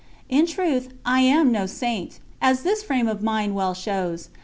[0.29, 4.29] In truth I am no Saint, as this frame of mind well shows.